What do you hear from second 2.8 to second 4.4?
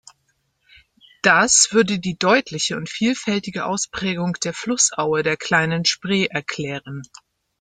vielfältige Ausprägung